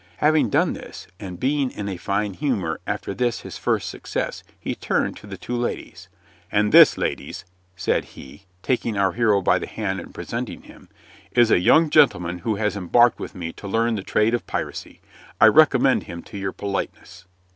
[0.17, 4.73] Having done this, and being in a fine humor after this his first success, he
[4.73, 6.09] turned to the two ladies.
[6.51, 10.89] "And this, ladies," said he, taking our hero by the hand and presenting him,
[11.33, 15.01] "is a young gentleman who has embarked with me to learn the trade of piracy.
[15.39, 17.25] I recommend him to your politeness."